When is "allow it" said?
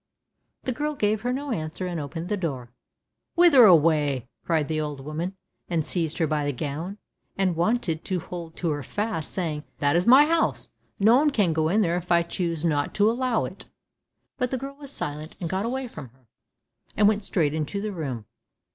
13.11-13.65